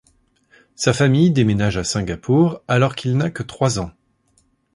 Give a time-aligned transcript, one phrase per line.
[0.73, 3.91] Sa famille déménage à Singapour alors qu'il n'a que trois ans.